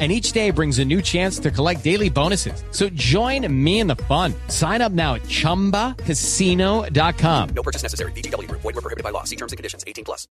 and 0.00 0.10
each 0.10 0.32
day 0.32 0.50
brings 0.50 0.78
a 0.78 0.84
new 0.84 1.02
chance 1.02 1.38
to 1.38 1.50
collect 1.50 1.84
daily 1.84 2.08
bonuses. 2.08 2.64
So 2.70 2.88
join 2.90 3.52
me 3.52 3.80
in 3.80 3.86
the 3.86 3.96
fun. 3.96 4.32
Sign 4.48 4.80
up 4.80 4.92
now 4.92 5.16
at 5.16 5.22
ChumbaCasino.com. 5.24 7.48
No 7.50 7.62
purchase 7.62 7.82
necessary. 7.82 8.12
VGW. 8.12 8.50
Void 8.50 8.64
were 8.64 8.72
prohibited 8.72 9.04
by 9.04 9.10
law. 9.10 9.24
See 9.24 9.36
terms 9.36 9.52
and 9.52 9.58
conditions. 9.58 9.84
18 9.86 10.06
plus. 10.06 10.26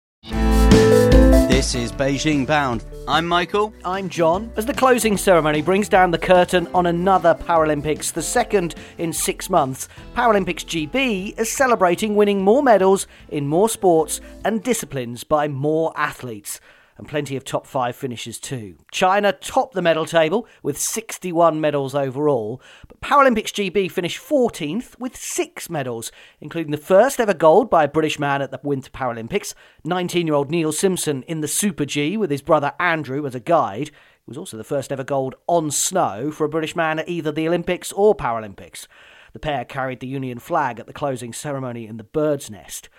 This 1.50 1.76
is 1.76 1.92
Beijing 1.92 2.48
Bound. 2.48 2.84
I'm 3.08 3.28
Michael. 3.28 3.73
I'm 3.84 4.08
John. 4.08 4.52
As 4.56 4.66
the 4.66 4.73
closing 4.73 5.17
ceremony 5.17 5.61
brings 5.61 5.89
down 5.89 6.11
the 6.11 6.17
curtain 6.17 6.67
on 6.73 6.86
another 6.86 7.36
Paralympics, 7.36 8.14
the 8.14 8.22
second 8.22 8.76
in 8.98 9.11
six 9.11 9.50
months, 9.50 9.89
Paralympics 10.16 10.66
GB 10.66 11.38
is 11.38 11.52
celebrating 11.52 12.16
winning 12.16 12.42
more 12.42 12.64
medals 12.64 13.08
in 13.28 13.48
more 13.48 13.67
sports 13.67 14.22
and 14.45 14.64
disciplines 14.64 15.23
by 15.23 15.48
more 15.48 15.92
athletes 15.98 16.61
and 17.00 17.08
plenty 17.08 17.38
of 17.38 17.45
top 17.45 17.66
five 17.66 17.95
finishes 17.95 18.38
too. 18.38 18.75
China 18.92 19.31
topped 19.31 19.73
the 19.73 19.81
medal 19.81 20.05
table 20.05 20.45
with 20.61 20.78
61 20.78 21.61
medals 21.61 21.95
overall, 21.95 22.61
but 22.89 23.00
Paralympics 23.00 23.53
GB 23.53 23.89
finished 23.89 24.19
14th 24.19 25.00
with 25.00 25.16
six 25.16 25.70
medals, 25.70 26.11
including 26.42 26.72
the 26.72 26.77
first 26.77 27.22
ever 27.22 27.33
gold 27.33 27.70
by 27.70 27.86
a 27.86 27.88
British 27.88 28.20
man 28.20 28.42
at 28.42 28.52
the 28.52 28.59
Winter 28.64 28.92
Paralympics, 28.92 29.53
19 29.86 30.27
year 30.27 30.36
old 30.36 30.52
Neil 30.52 30.73
Simpson 30.73 31.23
in 31.23 31.39
the 31.39 31.47
Super 31.47 31.86
G 31.86 32.17
with 32.17 32.30
his 32.30 32.42
brother 32.42 32.73
Andrew 32.81 33.25
as 33.25 33.33
a 33.33 33.39
guide. 33.39 33.88
It 33.88 34.27
was 34.27 34.38
also 34.38 34.58
the 34.58 34.66
first 34.66 34.92
ever 34.92 35.05
gold 35.05 35.36
on 35.47 35.72
snow 35.72 36.31
for 36.31 36.43
a 36.43 36.49
British 36.49 36.76
man 36.76 36.99
at 36.99 37.08
either 37.08 37.32
the 37.32 37.48
Olympics 37.48 37.93
or 37.93 38.14
Paralympics. 38.14 38.88
The 39.32 39.39
pair 39.39 39.64
carried 39.64 40.02
the 40.02 40.08
Union 40.08 40.38
flag 40.39 40.82
at 40.82 40.88
the 40.88 40.93
closing 40.93 41.32
ceremony 41.32 41.88
in 41.88 41.95
the 41.95 42.04
Bird's 42.04 42.49
Nest. 42.49 42.89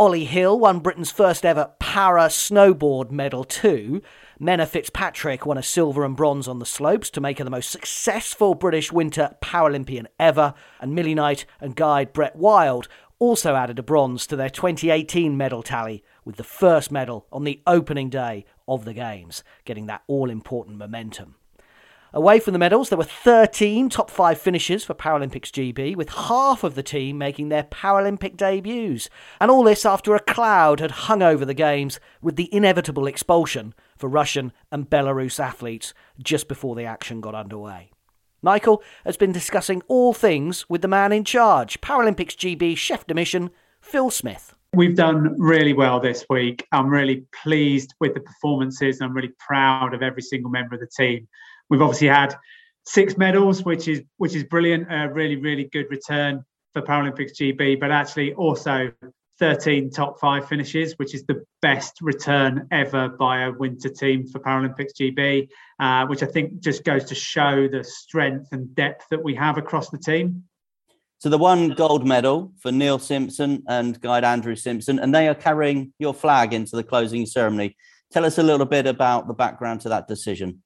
Ollie 0.00 0.24
Hill 0.24 0.58
won 0.58 0.78
Britain's 0.78 1.10
first 1.10 1.44
ever 1.44 1.72
para 1.78 2.28
snowboard 2.28 3.10
medal 3.10 3.44
too. 3.44 4.00
Menna 4.40 4.66
Fitzpatrick 4.66 5.44
won 5.44 5.58
a 5.58 5.62
silver 5.62 6.06
and 6.06 6.16
bronze 6.16 6.48
on 6.48 6.58
the 6.58 6.64
slopes 6.64 7.10
to 7.10 7.20
make 7.20 7.36
her 7.36 7.44
the 7.44 7.50
most 7.50 7.68
successful 7.68 8.54
British 8.54 8.90
winter 8.90 9.36
Paralympian 9.42 10.06
ever, 10.18 10.54
and 10.80 10.94
Millie 10.94 11.14
Knight 11.14 11.44
and 11.60 11.76
guide 11.76 12.14
Brett 12.14 12.34
Wild 12.34 12.88
also 13.18 13.54
added 13.54 13.78
a 13.78 13.82
bronze 13.82 14.26
to 14.28 14.36
their 14.36 14.48
2018 14.48 15.36
medal 15.36 15.62
tally 15.62 16.02
with 16.24 16.36
the 16.36 16.44
first 16.44 16.90
medal 16.90 17.26
on 17.30 17.44
the 17.44 17.60
opening 17.66 18.08
day 18.08 18.46
of 18.66 18.86
the 18.86 18.94
Games, 18.94 19.44
getting 19.66 19.84
that 19.88 20.02
all 20.06 20.30
important 20.30 20.78
momentum. 20.78 21.34
Away 22.12 22.40
from 22.40 22.54
the 22.54 22.58
medals, 22.58 22.88
there 22.88 22.98
were 22.98 23.04
13 23.04 23.88
top 23.88 24.10
five 24.10 24.40
finishes 24.40 24.84
for 24.84 24.94
Paralympics 24.94 25.52
GB, 25.52 25.94
with 25.94 26.08
half 26.08 26.64
of 26.64 26.74
the 26.74 26.82
team 26.82 27.18
making 27.18 27.50
their 27.50 27.62
Paralympic 27.62 28.36
debuts. 28.36 29.08
And 29.40 29.48
all 29.48 29.62
this 29.62 29.86
after 29.86 30.16
a 30.16 30.20
cloud 30.20 30.80
had 30.80 30.90
hung 30.90 31.22
over 31.22 31.44
the 31.44 31.54
Games 31.54 32.00
with 32.20 32.34
the 32.34 32.52
inevitable 32.52 33.06
expulsion 33.06 33.74
for 33.96 34.08
Russian 34.08 34.52
and 34.72 34.90
Belarus 34.90 35.38
athletes 35.38 35.94
just 36.20 36.48
before 36.48 36.74
the 36.74 36.84
action 36.84 37.20
got 37.20 37.36
underway. 37.36 37.92
Michael 38.42 38.82
has 39.04 39.16
been 39.16 39.30
discussing 39.30 39.80
all 39.86 40.12
things 40.12 40.68
with 40.68 40.82
the 40.82 40.88
man 40.88 41.12
in 41.12 41.22
charge, 41.22 41.80
Paralympics 41.80 42.34
GB 42.34 42.76
chef 42.76 43.06
de 43.06 43.14
mission, 43.14 43.50
Phil 43.80 44.10
Smith. 44.10 44.52
We've 44.72 44.96
done 44.96 45.36
really 45.38 45.72
well 45.74 46.00
this 46.00 46.24
week. 46.30 46.66
I'm 46.72 46.88
really 46.88 47.24
pleased 47.42 47.94
with 48.00 48.14
the 48.14 48.20
performances. 48.20 49.00
I'm 49.00 49.14
really 49.14 49.32
proud 49.38 49.94
of 49.94 50.02
every 50.02 50.22
single 50.22 50.50
member 50.50 50.74
of 50.74 50.80
the 50.80 50.86
team. 50.86 51.28
We've 51.70 51.80
obviously 51.80 52.08
had 52.08 52.34
six 52.84 53.16
medals, 53.16 53.64
which 53.64 53.88
is 53.88 54.02
which 54.18 54.34
is 54.34 54.44
brilliant. 54.44 54.88
A 54.90 55.08
really 55.08 55.36
really 55.36 55.64
good 55.72 55.86
return 55.88 56.44
for 56.72 56.82
Paralympics 56.82 57.32
GB, 57.40 57.80
but 57.80 57.90
actually 57.90 58.34
also 58.34 58.92
13 59.40 59.90
top 59.90 60.20
five 60.20 60.46
finishes, 60.46 60.92
which 60.98 61.14
is 61.14 61.24
the 61.24 61.42
best 61.62 61.98
return 62.02 62.68
ever 62.70 63.08
by 63.08 63.44
a 63.44 63.50
winter 63.50 63.88
team 63.88 64.26
for 64.28 64.38
Paralympics 64.38 64.92
GB, 65.00 65.48
uh, 65.80 66.06
which 66.06 66.22
I 66.22 66.26
think 66.26 66.60
just 66.60 66.84
goes 66.84 67.04
to 67.06 67.14
show 67.14 67.66
the 67.66 67.82
strength 67.82 68.48
and 68.52 68.72
depth 68.74 69.06
that 69.10 69.24
we 69.24 69.34
have 69.36 69.56
across 69.56 69.88
the 69.88 69.98
team. 69.98 70.44
So 71.18 71.28
the 71.28 71.38
one 71.38 71.70
gold 71.70 72.06
medal 72.06 72.52
for 72.60 72.70
Neil 72.70 72.98
Simpson 72.98 73.62
and 73.66 74.00
guide 74.00 74.24
Andrew 74.24 74.56
Simpson, 74.56 74.98
and 74.98 75.14
they 75.14 75.26
are 75.28 75.34
carrying 75.34 75.92
your 75.98 76.14
flag 76.14 76.52
into 76.52 76.76
the 76.76 76.84
closing 76.84 77.26
ceremony. 77.26 77.76
Tell 78.12 78.24
us 78.24 78.38
a 78.38 78.42
little 78.42 78.66
bit 78.66 78.86
about 78.86 79.26
the 79.26 79.34
background 79.34 79.80
to 79.82 79.88
that 79.90 80.06
decision. 80.06 80.62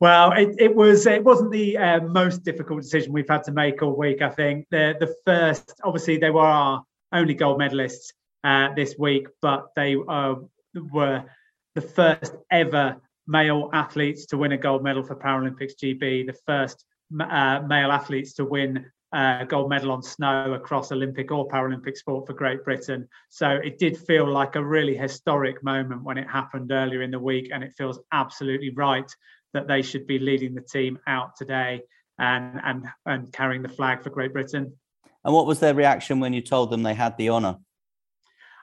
Well, 0.00 0.32
it, 0.32 0.54
it 0.58 0.74
was 0.74 1.06
it 1.06 1.22
wasn't 1.22 1.50
the 1.50 1.76
uh, 1.76 2.00
most 2.00 2.42
difficult 2.42 2.80
decision 2.80 3.12
we've 3.12 3.28
had 3.28 3.44
to 3.44 3.52
make 3.52 3.82
all 3.82 3.94
week. 3.94 4.22
I 4.22 4.30
think 4.30 4.66
the 4.70 4.96
the 4.98 5.14
first, 5.26 5.74
obviously, 5.84 6.16
they 6.16 6.30
were 6.30 6.40
our 6.40 6.82
only 7.12 7.34
gold 7.34 7.60
medalists 7.60 8.12
uh, 8.42 8.72
this 8.74 8.94
week, 8.98 9.28
but 9.42 9.68
they 9.76 9.96
uh, 10.08 10.36
were 10.90 11.24
the 11.74 11.82
first 11.82 12.34
ever 12.50 12.96
male 13.26 13.68
athletes 13.74 14.24
to 14.26 14.38
win 14.38 14.52
a 14.52 14.56
gold 14.56 14.82
medal 14.82 15.02
for 15.02 15.16
Paralympics 15.16 15.74
GB, 15.82 16.26
the 16.26 16.36
first 16.46 16.84
uh, 17.20 17.60
male 17.66 17.92
athletes 17.92 18.32
to 18.34 18.44
win 18.46 18.86
a 19.12 19.44
gold 19.48 19.68
medal 19.68 19.90
on 19.90 20.02
snow 20.02 20.54
across 20.54 20.92
Olympic 20.92 21.32
or 21.32 21.48
Paralympic 21.48 21.96
sport 21.96 22.26
for 22.26 22.32
Great 22.32 22.64
Britain. 22.64 23.08
So 23.28 23.48
it 23.50 23.78
did 23.78 23.98
feel 23.98 24.30
like 24.30 24.56
a 24.56 24.64
really 24.64 24.96
historic 24.96 25.62
moment 25.64 26.02
when 26.04 26.18
it 26.18 26.28
happened 26.28 26.70
earlier 26.70 27.02
in 27.02 27.10
the 27.10 27.18
week, 27.18 27.50
and 27.52 27.64
it 27.64 27.72
feels 27.76 27.98
absolutely 28.12 28.70
right 28.70 29.10
that 29.52 29.66
they 29.66 29.82
should 29.82 30.06
be 30.06 30.18
leading 30.18 30.54
the 30.54 30.60
team 30.60 30.98
out 31.06 31.36
today 31.36 31.82
and 32.18 32.60
and 32.64 32.86
and 33.06 33.32
carrying 33.32 33.62
the 33.62 33.68
flag 33.68 34.02
for 34.02 34.10
Great 34.10 34.32
Britain. 34.32 34.72
And 35.24 35.34
what 35.34 35.46
was 35.46 35.60
their 35.60 35.74
reaction 35.74 36.20
when 36.20 36.32
you 36.32 36.40
told 36.40 36.70
them 36.70 36.82
they 36.82 36.94
had 36.94 37.16
the 37.16 37.30
honour? 37.30 37.58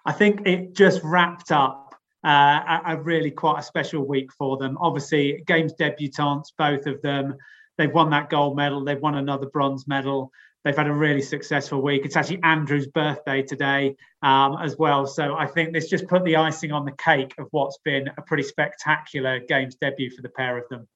I 0.06 0.14
think 0.14 0.48
it 0.48 0.74
just 0.74 1.02
wrapped 1.04 1.52
up 1.52 1.88
uh, 2.26 2.80
a, 2.86 2.98
really 2.98 3.30
quite 3.30 3.60
a 3.60 3.64
special 3.64 4.04
week 4.04 4.32
for 4.34 4.58
them. 4.58 4.78
Obviously, 4.80 5.44
games 5.46 5.74
debutantes, 5.74 6.52
both 6.58 6.88
of 6.88 7.02
them. 7.02 7.36
They've 7.78 7.92
won 7.92 8.10
that 8.12 8.30
gold 8.30 8.56
medal. 8.56 8.84
They've 8.84 9.00
won 9.00 9.16
another 9.16 9.48
bronze 9.48 9.88
medal. 9.88 10.32
They've 10.64 10.76
had 10.76 10.88
a 10.88 10.94
really 10.94 11.22
successful 11.22 11.82
week. 11.82 12.04
It's 12.06 12.18
actually 12.18 12.42
Andrew's 12.44 12.88
birthday 12.88 13.42
today 13.42 13.96
um, 14.22 14.58
as 14.62 14.78
well. 14.78 15.06
So 15.06 15.36
I 15.36 15.46
think 15.46 15.74
this 15.74 15.88
just 15.90 16.08
put 16.08 16.26
the 16.26 16.36
icing 16.36 16.72
on 16.72 16.84
the 16.84 16.92
cake 16.92 17.34
of 17.38 17.48
what's 17.52 17.78
been 17.86 18.10
a 18.18 18.22
pretty 18.22 18.44
spectacular 18.44 19.40
games 19.40 19.76
debut 19.80 20.10
for 20.10 20.22
the 20.22 20.30
pair 20.30 20.58
of 20.58 20.68
them. 20.70 20.88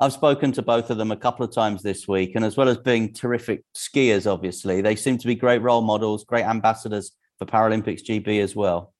I've 0.00 0.14
spoken 0.14 0.50
to 0.52 0.62
both 0.62 0.88
of 0.88 0.96
them 0.96 1.12
a 1.12 1.16
couple 1.16 1.44
of 1.44 1.52
times 1.52 1.82
this 1.82 2.08
week, 2.08 2.32
and 2.34 2.42
as 2.42 2.56
well 2.56 2.70
as 2.70 2.78
being 2.78 3.12
terrific 3.12 3.64
skiers, 3.76 4.30
obviously, 4.30 4.80
they 4.80 4.96
seem 4.96 5.18
to 5.18 5.26
be 5.26 5.34
great 5.34 5.60
role 5.60 5.82
models, 5.82 6.24
great 6.24 6.46
ambassadors 6.46 7.12
for 7.38 7.44
Paralympics 7.44 8.02
GB 8.02 8.42
as 8.42 8.56
well. 8.56 8.94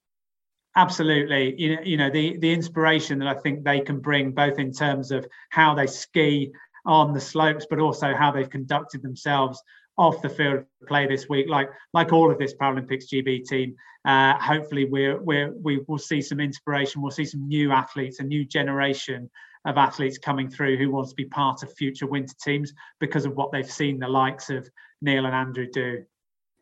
Absolutely, 0.77 1.55
you 1.59 1.75
know, 1.75 1.83
you 1.83 1.97
know 1.97 2.11
the 2.11 2.37
the 2.39 2.53
inspiration 2.53 3.19
that 3.19 3.29
I 3.29 3.41
think 3.41 3.65
they 3.65 3.81
can 3.81 3.99
bring, 3.99 4.31
both 4.33 4.59
in 4.59 4.73
terms 4.73 5.11
of 5.11 5.27
how 5.49 5.75
they 5.75 5.87
ski 5.87 6.53
on 6.87 7.13
the 7.13 7.21
slopes, 7.21 7.67
but 7.69 7.79
also 7.79 8.15
how 8.15 8.31
they've 8.31 8.51
conducted 8.51 9.03
themselves 9.03 9.63
off 9.99 10.23
the 10.23 10.29
field 10.29 10.55
of 10.55 10.89
play 10.89 11.07
this 11.07 11.29
week, 11.29 11.49
like 11.49 11.69
like 11.93 12.13
all 12.13 12.31
of 12.31 12.39
this 12.39 12.55
Paralympics 12.55 13.07
GB 13.13 13.45
team. 13.45 13.75
Uh, 14.07 14.35
hopefully, 14.39 14.87
we're, 14.87 15.21
we're, 15.21 15.53
we 15.53 15.81
will 15.87 15.99
see 15.99 16.23
some 16.23 16.41
inspiration. 16.41 17.03
We'll 17.03 17.11
see 17.11 17.27
some 17.27 17.47
new 17.47 17.71
athletes, 17.71 18.19
a 18.19 18.23
new 18.23 18.47
generation 18.47 19.29
of 19.67 19.77
athletes 19.77 20.17
coming 20.17 20.49
through 20.49 20.79
who 20.79 20.91
wants 20.91 21.11
to 21.11 21.17
be 21.17 21.27
part 21.27 21.63
of 21.63 21.73
future 21.75 22.07
winter 22.07 22.35
teams 22.43 22.73
because 22.99 23.27
of 23.27 23.35
what 23.35 23.53
they've 23.53 23.71
seen 23.71 23.99
the 23.99 24.09
likes 24.09 24.49
of 24.49 24.67
Neil 25.03 25.27
and 25.27 25.35
Andrew 25.35 25.67
do. 25.71 26.03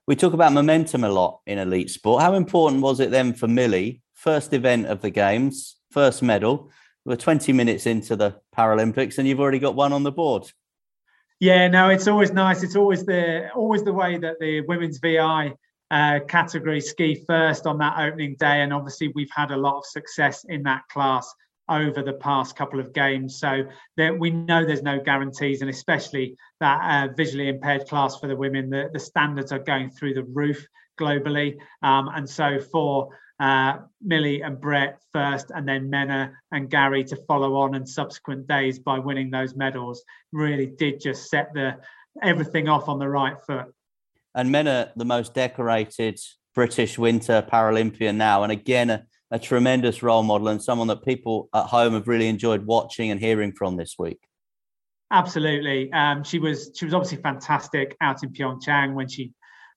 We 0.08 0.16
talk 0.16 0.32
about 0.32 0.52
momentum 0.52 1.04
a 1.04 1.08
lot 1.08 1.40
in 1.46 1.58
elite 1.58 1.90
sport. 1.90 2.22
How 2.22 2.34
important 2.34 2.82
was 2.82 2.98
it 2.98 3.10
then 3.10 3.34
for 3.34 3.46
Millie? 3.46 4.02
First 4.14 4.52
event 4.52 4.86
of 4.86 5.00
the 5.00 5.10
games, 5.10 5.76
first 5.92 6.22
medal. 6.22 6.70
We're 7.08 7.16
20 7.16 7.54
minutes 7.54 7.86
into 7.86 8.16
the 8.16 8.38
Paralympics 8.54 9.16
and 9.16 9.26
you've 9.26 9.40
already 9.40 9.58
got 9.58 9.74
one 9.74 9.94
on 9.94 10.02
the 10.02 10.12
board. 10.12 10.44
Yeah, 11.40 11.66
no, 11.66 11.88
it's 11.88 12.06
always 12.06 12.32
nice. 12.32 12.62
It's 12.62 12.76
always 12.76 13.06
the 13.06 13.50
always 13.54 13.82
the 13.82 13.94
way 13.94 14.18
that 14.18 14.38
the 14.40 14.60
women's 14.62 14.98
VI 14.98 15.54
uh, 15.90 16.20
category 16.28 16.82
ski 16.82 17.24
first 17.26 17.66
on 17.66 17.78
that 17.78 17.98
opening 17.98 18.36
day, 18.38 18.60
and 18.60 18.74
obviously 18.74 19.10
we've 19.14 19.30
had 19.34 19.52
a 19.52 19.56
lot 19.56 19.78
of 19.78 19.86
success 19.86 20.44
in 20.50 20.62
that 20.64 20.82
class 20.90 21.34
over 21.70 22.02
the 22.02 22.12
past 22.12 22.56
couple 22.56 22.78
of 22.78 22.92
games. 22.92 23.38
So 23.40 23.62
there, 23.96 24.14
we 24.14 24.28
know 24.28 24.66
there's 24.66 24.82
no 24.82 25.00
guarantees, 25.00 25.62
and 25.62 25.70
especially 25.70 26.36
that 26.60 27.08
uh, 27.08 27.14
visually 27.14 27.48
impaired 27.48 27.88
class 27.88 28.18
for 28.18 28.26
the 28.26 28.36
women, 28.36 28.68
the, 28.68 28.90
the 28.92 29.00
standards 29.00 29.50
are 29.50 29.60
going 29.60 29.88
through 29.88 30.12
the 30.12 30.24
roof 30.24 30.66
globally. 31.00 31.56
Um, 31.82 32.10
and 32.14 32.28
so 32.28 32.60
for 32.60 33.08
uh, 33.40 33.78
Millie 34.02 34.42
and 34.42 34.60
Brett 34.60 35.00
first, 35.12 35.50
and 35.54 35.66
then 35.68 35.90
Menna 35.90 36.32
and 36.52 36.68
Gary 36.68 37.04
to 37.04 37.16
follow 37.16 37.56
on 37.56 37.74
in 37.74 37.86
subsequent 37.86 38.48
days 38.48 38.78
by 38.78 38.98
winning 38.98 39.30
those 39.30 39.54
medals, 39.54 40.02
really 40.32 40.66
did 40.66 41.00
just 41.00 41.30
set 41.30 41.52
the 41.54 41.76
everything 42.22 42.68
off 42.68 42.88
on 42.88 42.98
the 42.98 43.08
right 43.08 43.36
foot. 43.46 43.66
And 44.34 44.50
Menna, 44.50 44.90
the 44.96 45.04
most 45.04 45.34
decorated 45.34 46.18
British 46.54 46.98
Winter 46.98 47.46
Paralympian 47.50 48.16
now, 48.16 48.42
and 48.42 48.50
again 48.50 48.90
a, 48.90 49.06
a 49.30 49.38
tremendous 49.38 50.02
role 50.02 50.24
model 50.24 50.48
and 50.48 50.62
someone 50.62 50.88
that 50.88 51.04
people 51.04 51.48
at 51.54 51.66
home 51.66 51.94
have 51.94 52.08
really 52.08 52.26
enjoyed 52.26 52.66
watching 52.66 53.10
and 53.10 53.20
hearing 53.20 53.52
from 53.52 53.76
this 53.76 53.94
week. 53.98 54.18
Absolutely, 55.12 55.92
um, 55.92 56.24
she 56.24 56.40
was 56.40 56.72
she 56.74 56.84
was 56.84 56.92
obviously 56.92 57.18
fantastic 57.18 57.96
out 58.00 58.22
in 58.24 58.30
Pyeongchang 58.30 58.94
when 58.94 59.08
she 59.08 59.32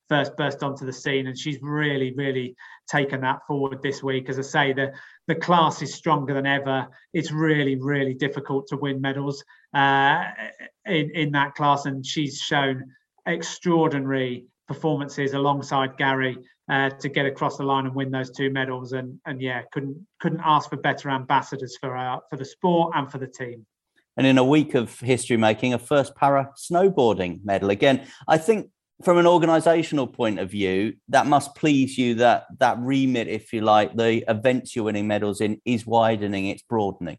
first 0.10 0.36
burst 0.36 0.62
onto 0.62 0.86
the 0.86 0.92
scene, 0.92 1.28
and 1.28 1.38
she's 1.38 1.58
really, 1.62 2.14
really 2.16 2.56
taken 2.90 3.22
that 3.22 3.40
forward 3.48 3.82
this 3.82 4.04
week. 4.04 4.30
As 4.30 4.40
I 4.40 4.44
say, 4.44 4.74
the 4.74 4.94
the 5.28 5.36
class 5.36 5.82
is 5.82 5.94
stronger 5.94 6.34
than 6.34 6.46
ever. 6.46 6.88
It's 7.14 7.32
really, 7.32 7.76
really 7.76 8.14
difficult 8.14 8.68
to 8.68 8.78
win 8.78 9.02
medals 9.02 9.44
uh, 9.74 10.24
in 10.86 11.12
in 11.12 11.32
that 11.32 11.56
class, 11.56 11.86
and 11.86 12.06
she's 12.06 12.40
shown 12.40 12.86
extraordinary 13.26 14.46
performances 14.68 15.34
alongside 15.34 15.98
Gary 15.98 16.38
uh, 16.70 16.90
to 16.90 17.10
get 17.10 17.26
across 17.26 17.58
the 17.58 17.64
line 17.64 17.86
and 17.86 17.96
win 17.96 18.12
those 18.12 18.32
two 18.32 18.50
medals. 18.50 18.94
And 18.94 19.20
and 19.26 19.42
yeah, 19.42 19.62
couldn't 19.72 20.06
couldn't 20.20 20.42
ask 20.44 20.70
for 20.70 20.78
better 20.78 21.10
ambassadors 21.10 21.78
for 21.80 21.96
uh, 21.96 22.18
for 22.30 22.38
the 22.38 22.46
sport 22.46 22.94
and 22.96 23.12
for 23.12 23.18
the 23.18 23.28
team. 23.28 23.66
And 24.18 24.28
in 24.28 24.38
a 24.38 24.44
week 24.44 24.76
of 24.76 25.00
history 25.00 25.38
making, 25.38 25.74
a 25.74 25.80
first 25.80 26.16
para 26.16 26.52
snowboarding 26.58 27.44
medal 27.46 27.70
again. 27.70 28.08
I 28.28 28.38
think 28.38 28.70
from 29.04 29.18
an 29.18 29.28
organizational 29.28 30.08
point 30.08 30.40
of 30.40 30.50
view, 30.50 30.94
that 31.10 31.28
must 31.28 31.56
please 31.56 31.98
you 31.98 32.16
that 32.16 32.46
that 32.60 32.78
remit, 32.80 33.28
if 33.28 33.54
you 33.54 33.62
like, 33.62 33.96
the 33.96 34.24
events 34.30 34.76
you're 34.76 34.86
winning 34.86 35.08
medals 35.08 35.42
in 35.42 35.62
is 35.66 35.86
widening, 35.86 36.48
it's 36.48 36.64
broadening. 36.64 37.18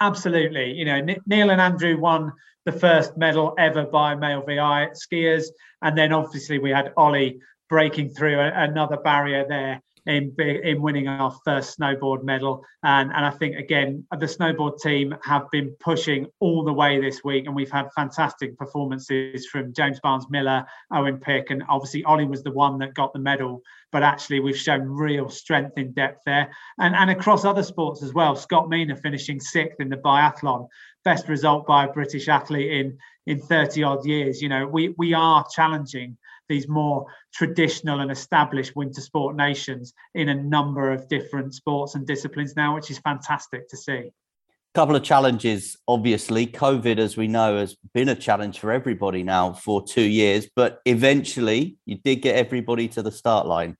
Absolutely. 0.00 0.72
You 0.72 0.84
know, 0.84 1.00
Neil 1.26 1.50
and 1.50 1.60
Andrew 1.60 1.98
won 1.98 2.32
the 2.64 2.72
first 2.72 3.16
medal 3.16 3.54
ever 3.58 3.84
by 3.84 4.14
male 4.14 4.42
VI 4.46 4.88
skiers. 4.94 5.46
And 5.82 5.96
then 5.96 6.12
obviously 6.12 6.58
we 6.58 6.70
had 6.70 6.92
Ollie 6.96 7.40
breaking 7.68 8.10
through 8.10 8.40
another 8.40 8.96
barrier 8.96 9.46
there 9.48 9.80
in 10.06 10.34
in 10.38 10.82
winning 10.82 11.08
our 11.08 11.34
first 11.44 11.78
snowboard 11.78 12.24
medal. 12.24 12.64
And 12.82 13.10
and 13.12 13.24
I 13.24 13.30
think 13.30 13.56
again 13.56 14.06
the 14.10 14.26
snowboard 14.26 14.80
team 14.80 15.14
have 15.22 15.50
been 15.50 15.74
pushing 15.80 16.26
all 16.40 16.64
the 16.64 16.72
way 16.72 17.00
this 17.00 17.22
week, 17.24 17.46
and 17.46 17.54
we've 17.54 17.70
had 17.70 17.88
fantastic 17.94 18.56
performances 18.58 19.46
from 19.46 19.72
James 19.72 20.00
Barnes 20.00 20.26
Miller, 20.30 20.66
Owen 20.92 21.18
Pick, 21.18 21.50
and 21.50 21.62
obviously 21.68 22.04
Ollie 22.04 22.26
was 22.26 22.42
the 22.42 22.52
one 22.52 22.78
that 22.78 22.94
got 22.94 23.12
the 23.12 23.18
medal. 23.18 23.62
But 23.92 24.02
actually, 24.02 24.40
we've 24.40 24.56
shown 24.56 24.82
real 24.82 25.28
strength 25.28 25.78
in 25.78 25.92
depth 25.92 26.22
there, 26.26 26.50
and 26.78 26.94
and 26.94 27.10
across 27.10 27.44
other 27.44 27.62
sports 27.62 28.02
as 28.02 28.12
well. 28.12 28.36
Scott 28.36 28.68
Meenagh 28.68 29.00
finishing 29.00 29.40
sixth 29.40 29.80
in 29.80 29.88
the 29.88 29.96
biathlon, 29.96 30.68
best 31.04 31.28
result 31.28 31.66
by 31.66 31.84
a 31.84 31.92
British 31.92 32.28
athlete 32.28 32.72
in 32.72 32.98
in 33.26 33.40
30 33.40 33.82
odd 33.84 34.04
years. 34.04 34.42
You 34.42 34.48
know, 34.48 34.66
we 34.66 34.94
we 34.98 35.14
are 35.14 35.46
challenging 35.54 36.18
these 36.48 36.68
more 36.68 37.06
traditional 37.32 38.00
and 38.00 38.10
established 38.10 38.76
winter 38.76 39.00
sport 39.00 39.36
nations 39.36 39.92
in 40.14 40.28
a 40.28 40.34
number 40.34 40.92
of 40.92 41.08
different 41.08 41.54
sports 41.54 41.94
and 41.94 42.06
disciplines 42.06 42.56
now, 42.56 42.74
which 42.74 42.90
is 42.90 42.98
fantastic 42.98 43.68
to 43.68 43.76
see. 43.76 43.92
A 43.92 44.74
couple 44.74 44.96
of 44.96 45.02
challenges, 45.02 45.76
obviously. 45.86 46.46
COVID, 46.46 46.98
as 46.98 47.16
we 47.16 47.28
know, 47.28 47.58
has 47.58 47.76
been 47.92 48.08
a 48.08 48.14
challenge 48.14 48.58
for 48.58 48.72
everybody 48.72 49.22
now 49.22 49.52
for 49.52 49.84
two 49.84 50.02
years, 50.02 50.48
but 50.54 50.80
eventually 50.84 51.78
you 51.86 51.96
did 51.96 52.16
get 52.16 52.34
everybody 52.34 52.88
to 52.88 53.02
the 53.02 53.12
start 53.12 53.46
line. 53.46 53.76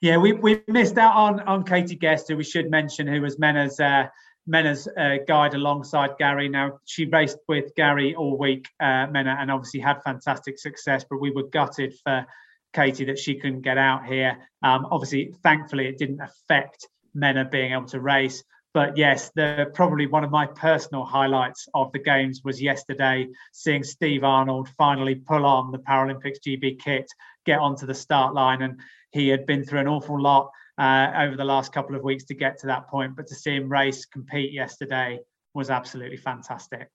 Yeah, 0.00 0.18
we, 0.18 0.32
we 0.32 0.60
missed 0.68 0.98
out 0.98 1.14
on 1.14 1.40
on 1.40 1.64
Katie 1.64 1.94
Guest, 1.94 2.28
who 2.28 2.36
we 2.36 2.44
should 2.44 2.70
mention, 2.70 3.06
who 3.06 3.22
was 3.22 3.38
Menna's 3.38 3.80
uh, 3.80 4.08
Menna's 4.48 4.86
uh, 4.98 5.16
guide 5.26 5.54
alongside 5.54 6.18
Gary. 6.18 6.48
Now, 6.48 6.78
she 6.84 7.06
raced 7.06 7.38
with 7.48 7.74
Gary 7.74 8.14
all 8.14 8.36
week, 8.36 8.68
uh, 8.80 9.06
Menna, 9.06 9.36
and 9.40 9.50
obviously 9.50 9.80
had 9.80 10.02
fantastic 10.02 10.58
success, 10.58 11.04
but 11.08 11.20
we 11.20 11.30
were 11.30 11.44
gutted 11.44 11.94
for 12.04 12.26
Katie 12.74 13.06
that 13.06 13.18
she 13.18 13.36
couldn't 13.36 13.62
get 13.62 13.78
out 13.78 14.04
here. 14.04 14.36
Um, 14.62 14.86
obviously, 14.90 15.34
thankfully, 15.42 15.86
it 15.86 15.96
didn't 15.96 16.20
affect 16.20 16.88
Menna 17.16 17.50
being 17.50 17.72
able 17.72 17.86
to 17.86 18.00
race. 18.00 18.44
But 18.74 18.96
yes, 18.96 19.30
the 19.36 19.70
probably 19.72 20.08
one 20.08 20.24
of 20.24 20.32
my 20.32 20.46
personal 20.46 21.04
highlights 21.04 21.68
of 21.74 21.92
the 21.92 22.00
games 22.00 22.42
was 22.44 22.60
yesterday 22.60 23.28
seeing 23.52 23.84
Steve 23.84 24.24
Arnold 24.24 24.68
finally 24.76 25.14
pull 25.14 25.46
on 25.46 25.70
the 25.70 25.78
Paralympics 25.78 26.38
GB 26.44 26.80
kit, 26.80 27.06
get 27.46 27.60
onto 27.60 27.86
the 27.86 27.94
start 27.94 28.34
line, 28.34 28.62
and 28.62 28.80
he 29.12 29.28
had 29.28 29.46
been 29.46 29.64
through 29.64 29.78
an 29.78 29.88
awful 29.88 30.20
lot 30.20 30.50
uh, 30.78 31.12
over 31.18 31.36
the 31.36 31.44
last 31.44 31.72
couple 31.72 31.94
of 31.94 32.02
weeks 32.02 32.24
to 32.24 32.34
get 32.34 32.58
to 32.60 32.66
that 32.66 32.88
point. 32.88 33.16
But 33.16 33.26
to 33.28 33.34
see 33.34 33.56
him 33.56 33.70
race, 33.70 34.04
compete 34.06 34.52
yesterday 34.52 35.20
was 35.54 35.70
absolutely 35.70 36.16
fantastic. 36.16 36.88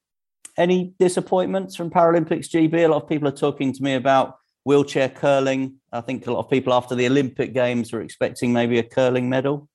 Any 0.56 0.94
disappointments 0.98 1.76
from 1.76 1.90
Paralympics 1.90 2.48
GB? 2.48 2.84
A 2.84 2.88
lot 2.88 3.02
of 3.02 3.08
people 3.08 3.28
are 3.28 3.32
talking 3.32 3.72
to 3.72 3.82
me 3.82 3.94
about 3.94 4.36
wheelchair 4.64 5.08
curling. 5.08 5.76
I 5.92 6.00
think 6.00 6.26
a 6.26 6.32
lot 6.32 6.40
of 6.40 6.50
people 6.50 6.74
after 6.74 6.94
the 6.94 7.06
Olympic 7.06 7.54
Games 7.54 7.92
were 7.92 8.02
expecting 8.02 8.52
maybe 8.52 8.78
a 8.78 8.82
curling 8.82 9.28
medal. 9.28 9.68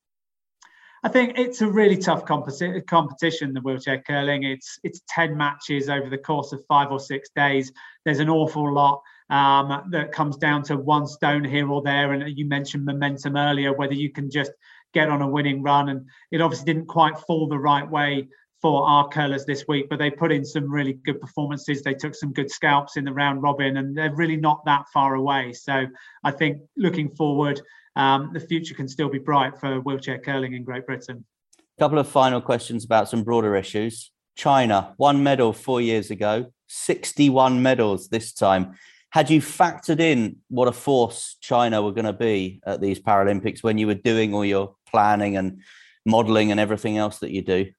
I 1.02 1.08
think 1.08 1.38
it's 1.38 1.60
a 1.60 1.70
really 1.70 1.96
tough 1.96 2.24
competition. 2.24 3.52
The 3.52 3.60
wheelchair 3.62 4.02
curling. 4.02 4.42
It's 4.44 4.78
it's 4.82 5.00
ten 5.08 5.36
matches 5.36 5.88
over 5.88 6.08
the 6.08 6.18
course 6.18 6.52
of 6.52 6.64
five 6.66 6.90
or 6.90 6.98
six 6.98 7.28
days. 7.36 7.70
There's 8.04 8.18
an 8.18 8.28
awful 8.28 8.72
lot 8.72 9.02
um, 9.30 9.88
that 9.90 10.12
comes 10.12 10.36
down 10.36 10.62
to 10.64 10.76
one 10.76 11.06
stone 11.06 11.44
here 11.44 11.68
or 11.70 11.82
there. 11.82 12.12
And 12.12 12.36
you 12.36 12.46
mentioned 12.46 12.84
momentum 12.84 13.36
earlier, 13.36 13.72
whether 13.72 13.94
you 13.94 14.10
can 14.10 14.30
just 14.30 14.52
get 14.94 15.08
on 15.08 15.22
a 15.22 15.28
winning 15.28 15.62
run. 15.62 15.88
And 15.88 16.06
it 16.30 16.40
obviously 16.40 16.66
didn't 16.66 16.86
quite 16.86 17.18
fall 17.18 17.48
the 17.48 17.58
right 17.58 17.88
way 17.88 18.28
for 18.62 18.86
our 18.88 19.08
curlers 19.08 19.44
this 19.44 19.68
week, 19.68 19.88
but 19.90 19.98
they 19.98 20.10
put 20.10 20.32
in 20.32 20.44
some 20.44 20.70
really 20.70 20.94
good 21.04 21.20
performances. 21.20 21.82
They 21.82 21.94
took 21.94 22.14
some 22.14 22.32
good 22.32 22.50
scalps 22.50 22.96
in 22.96 23.04
the 23.04 23.12
round 23.12 23.42
robin, 23.42 23.76
and 23.76 23.96
they're 23.96 24.14
really 24.14 24.36
not 24.36 24.64
that 24.64 24.86
far 24.92 25.14
away. 25.14 25.52
So 25.52 25.86
I 26.24 26.30
think 26.30 26.62
looking 26.76 27.14
forward, 27.14 27.60
um, 27.96 28.30
the 28.32 28.40
future 28.40 28.74
can 28.74 28.88
still 28.88 29.08
be 29.08 29.18
bright 29.18 29.58
for 29.58 29.80
wheelchair 29.80 30.18
curling 30.18 30.54
in 30.54 30.64
Great 30.64 30.86
Britain. 30.86 31.24
A 31.58 31.82
couple 31.82 31.98
of 31.98 32.08
final 32.08 32.40
questions 32.40 32.84
about 32.84 33.08
some 33.08 33.22
broader 33.22 33.54
issues. 33.56 34.10
China, 34.36 34.94
one 34.96 35.22
medal 35.22 35.52
four 35.52 35.80
years 35.80 36.10
ago, 36.10 36.52
61 36.68 37.62
medals 37.62 38.08
this 38.08 38.32
time. 38.32 38.74
Had 39.16 39.30
you 39.30 39.40
factored 39.40 39.98
in 39.98 40.36
what 40.48 40.68
a 40.68 40.72
force 40.72 41.36
China 41.40 41.80
were 41.80 41.92
going 41.92 42.04
to 42.04 42.12
be 42.12 42.60
at 42.66 42.82
these 42.82 43.00
Paralympics 43.00 43.62
when 43.62 43.78
you 43.78 43.86
were 43.86 43.94
doing 43.94 44.34
all 44.34 44.44
your 44.44 44.74
planning 44.90 45.38
and 45.38 45.62
modeling 46.04 46.50
and 46.50 46.60
everything 46.60 46.98
else 46.98 47.20
that 47.20 47.30
you 47.30 47.40
do? 47.40 47.72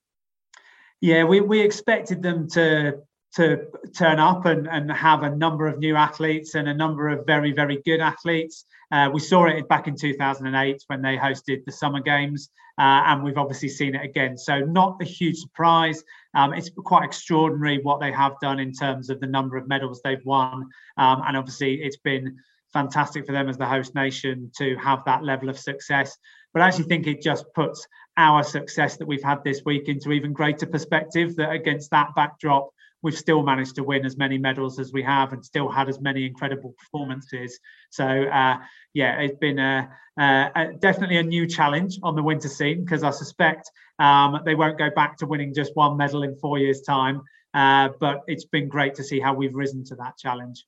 Yeah, 1.00 1.22
we, 1.22 1.40
we 1.40 1.60
expected 1.60 2.24
them 2.24 2.48
to 2.54 3.02
to 3.36 3.66
turn 3.96 4.18
up 4.18 4.46
and, 4.46 4.66
and 4.66 4.90
have 4.90 5.22
a 5.22 5.30
number 5.30 5.68
of 5.68 5.78
new 5.78 5.94
athletes 5.94 6.56
and 6.56 6.68
a 6.68 6.74
number 6.74 7.08
of 7.08 7.24
very, 7.24 7.52
very 7.52 7.80
good 7.84 8.00
athletes. 8.00 8.64
Uh, 8.90 9.08
we 9.12 9.20
saw 9.20 9.46
it 9.46 9.68
back 9.68 9.86
in 9.86 9.94
2008 9.94 10.82
when 10.88 11.02
they 11.02 11.16
hosted 11.16 11.64
the 11.66 11.70
Summer 11.70 12.00
Games, 12.00 12.50
uh, 12.78 13.04
and 13.06 13.22
we've 13.22 13.38
obviously 13.38 13.68
seen 13.68 13.94
it 13.94 14.04
again. 14.04 14.36
So, 14.36 14.60
not 14.60 14.96
a 15.00 15.04
huge 15.04 15.36
surprise. 15.36 16.02
Um, 16.34 16.52
it's 16.52 16.70
quite 16.70 17.04
extraordinary 17.04 17.80
what 17.82 18.00
they 18.00 18.12
have 18.12 18.34
done 18.40 18.58
in 18.58 18.72
terms 18.72 19.10
of 19.10 19.20
the 19.20 19.26
number 19.26 19.56
of 19.56 19.68
medals 19.68 20.00
they've 20.02 20.24
won. 20.24 20.68
Um, 20.96 21.22
and 21.26 21.36
obviously, 21.36 21.76
it's 21.82 21.96
been 21.96 22.36
fantastic 22.72 23.26
for 23.26 23.32
them 23.32 23.48
as 23.48 23.56
the 23.56 23.66
host 23.66 23.94
nation 23.94 24.50
to 24.58 24.76
have 24.76 25.04
that 25.06 25.24
level 25.24 25.48
of 25.48 25.58
success. 25.58 26.16
But 26.52 26.62
I 26.62 26.68
actually 26.68 26.84
think 26.84 27.06
it 27.06 27.22
just 27.22 27.44
puts 27.54 27.86
our 28.16 28.42
success 28.42 28.96
that 28.96 29.06
we've 29.06 29.22
had 29.22 29.42
this 29.44 29.62
week 29.64 29.88
into 29.88 30.12
even 30.12 30.32
greater 30.32 30.66
perspective 30.66 31.36
that 31.36 31.50
against 31.50 31.90
that 31.92 32.08
backdrop, 32.14 32.70
we've 33.02 33.16
still 33.16 33.42
managed 33.42 33.76
to 33.76 33.84
win 33.84 34.04
as 34.04 34.16
many 34.16 34.38
medals 34.38 34.78
as 34.78 34.92
we 34.92 35.02
have 35.02 35.32
and 35.32 35.44
still 35.44 35.68
had 35.68 35.88
as 35.88 36.00
many 36.00 36.26
incredible 36.26 36.74
performances. 36.78 37.58
So, 37.90 38.04
uh, 38.04 38.56
yeah, 38.92 39.20
it's 39.20 39.38
been 39.38 39.58
a, 39.58 39.88
a, 40.18 40.72
definitely 40.78 41.18
a 41.18 41.22
new 41.22 41.46
challenge 41.46 41.98
on 42.02 42.16
the 42.16 42.22
winter 42.22 42.48
scene 42.48 42.84
because 42.84 43.04
I 43.04 43.10
suspect 43.10 43.70
um, 43.98 44.40
they 44.44 44.54
won't 44.54 44.78
go 44.78 44.90
back 44.90 45.16
to 45.18 45.26
winning 45.26 45.54
just 45.54 45.74
one 45.74 45.96
medal 45.96 46.22
in 46.22 46.36
four 46.36 46.58
years' 46.58 46.82
time. 46.82 47.22
Uh, 47.54 47.88
but 47.98 48.22
it's 48.26 48.44
been 48.44 48.68
great 48.68 48.94
to 48.94 49.02
see 49.02 49.18
how 49.18 49.34
we've 49.34 49.54
risen 49.54 49.84
to 49.84 49.96
that 49.96 50.16
challenge. 50.18 50.64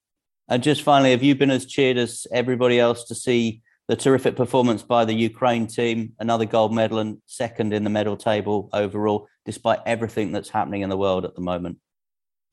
And 0.48 0.62
just 0.62 0.82
finally, 0.82 1.12
have 1.12 1.22
you 1.22 1.34
been 1.34 1.50
as 1.50 1.66
cheered 1.66 1.96
as 1.96 2.26
everybody 2.32 2.80
else 2.80 3.04
to 3.04 3.14
see 3.14 3.62
the 3.86 3.96
terrific 3.96 4.36
performance 4.36 4.82
by 4.82 5.04
the 5.04 5.12
Ukraine 5.12 5.66
team, 5.66 6.12
another 6.18 6.44
gold 6.44 6.74
medal 6.74 6.98
and 6.98 7.18
second 7.26 7.72
in 7.72 7.84
the 7.84 7.90
medal 7.90 8.16
table 8.16 8.68
overall, 8.72 9.28
despite 9.44 9.80
everything 9.86 10.32
that's 10.32 10.48
happening 10.48 10.82
in 10.82 10.88
the 10.88 10.96
world 10.96 11.24
at 11.24 11.34
the 11.34 11.40
moment? 11.40 11.78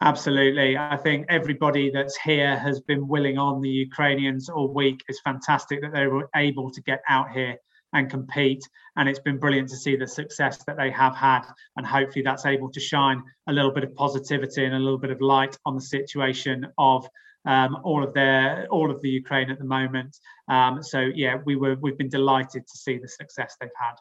Absolutely. 0.02 0.78
I 0.78 0.98
think 0.98 1.26
everybody 1.30 1.90
that's 1.90 2.16
here 2.18 2.58
has 2.60 2.82
been 2.82 3.08
willing 3.08 3.40
on 3.40 3.62
the 3.62 3.70
Ukrainians 3.70 4.48
all 4.48 4.72
week. 4.72 5.04
It's 5.08 5.22
fantastic 5.22 5.82
that 5.82 5.94
they 5.94 6.06
were 6.06 6.30
able 6.36 6.70
to 6.70 6.82
get 6.82 7.02
out 7.10 7.32
here 7.32 7.58
and 7.94 8.10
compete. 8.10 8.68
And 8.96 9.08
it's 9.08 9.20
been 9.20 9.38
brilliant 9.38 9.70
to 9.70 9.78
see 9.78 9.96
the 9.96 10.08
success 10.08 10.64
that 10.66 10.78
they 10.78 10.92
have 10.92 11.16
had. 11.16 11.44
And 11.76 11.86
hopefully 11.86 12.24
that's 12.24 12.46
able 12.46 12.72
to 12.72 12.80
shine 12.80 13.24
a 13.48 13.54
little 13.54 13.72
bit 13.72 13.84
of 13.84 13.94
positivity 13.96 14.66
and 14.66 14.76
a 14.76 14.80
little 14.80 14.98
bit 14.98 15.12
of 15.12 15.22
light 15.22 15.58
on 15.66 15.76
the 15.76 15.82
situation 15.82 16.68
of 16.78 17.08
um, 17.46 17.78
all 17.84 18.04
of 18.04 18.14
their 18.14 18.68
all 18.70 18.92
of 18.92 19.02
the 19.02 19.10
Ukraine 19.10 19.50
at 19.50 19.58
the 19.58 19.66
moment. 19.66 20.18
Um, 20.50 20.84
so 20.84 21.00
yeah, 21.00 21.38
we 21.46 21.56
were 21.56 21.76
we've 21.76 21.98
been 21.98 22.10
delighted 22.10 22.68
to 22.68 22.78
see 22.78 22.98
the 22.98 23.08
success 23.08 23.56
they've 23.60 23.70
had. 23.80 23.96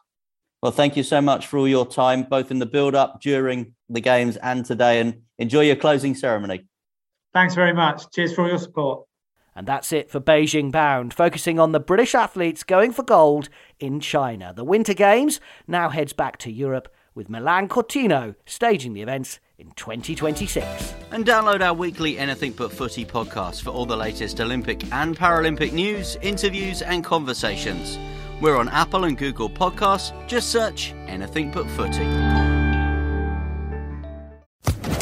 Well, 0.62 0.72
thank 0.72 0.96
you 0.96 1.02
so 1.02 1.20
much 1.20 1.46
for 1.46 1.58
all 1.58 1.68
your 1.68 1.86
time, 1.86 2.24
both 2.24 2.50
in 2.50 2.58
the 2.58 2.66
build 2.66 2.94
up, 2.94 3.20
during 3.20 3.74
the 3.88 4.00
games, 4.00 4.36
and 4.38 4.64
today. 4.64 5.00
And 5.00 5.22
enjoy 5.38 5.60
your 5.60 5.76
closing 5.76 6.14
ceremony. 6.14 6.66
Thanks 7.32 7.54
very 7.54 7.74
much. 7.74 8.10
Cheers 8.12 8.34
for 8.34 8.42
all 8.42 8.48
your 8.48 8.58
support. 8.58 9.05
And 9.56 9.66
that's 9.66 9.90
it 9.90 10.10
for 10.10 10.20
Beijing 10.20 10.70
Bound, 10.70 11.14
focusing 11.14 11.58
on 11.58 11.72
the 11.72 11.80
British 11.80 12.14
athletes 12.14 12.62
going 12.62 12.92
for 12.92 13.02
gold 13.02 13.48
in 13.80 14.00
China. 14.00 14.52
The 14.54 14.64
Winter 14.64 14.92
Games 14.92 15.40
now 15.66 15.88
heads 15.88 16.12
back 16.12 16.36
to 16.38 16.52
Europe 16.52 16.92
with 17.14 17.30
Milan 17.30 17.66
Cortina 17.66 18.36
staging 18.44 18.92
the 18.92 19.00
events 19.00 19.40
in 19.58 19.70
2026. 19.70 20.94
And 21.10 21.24
download 21.24 21.62
our 21.62 21.72
weekly 21.72 22.18
Anything 22.18 22.52
But 22.52 22.70
Footy 22.70 23.06
podcast 23.06 23.62
for 23.62 23.70
all 23.70 23.86
the 23.86 23.96
latest 23.96 24.38
Olympic 24.42 24.84
and 24.92 25.16
Paralympic 25.18 25.72
news, 25.72 26.18
interviews, 26.20 26.82
and 26.82 27.02
conversations. 27.02 27.98
We're 28.42 28.58
on 28.58 28.68
Apple 28.68 29.04
and 29.04 29.16
Google 29.16 29.48
Podcasts. 29.48 30.12
Just 30.26 30.50
search 30.50 30.92
Anything 31.06 31.50
But 31.50 31.66
Footy. 31.70 32.04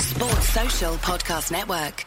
Sports 0.01 0.49
Social 0.51 0.95
Podcast 0.99 1.51
Network. 1.51 2.07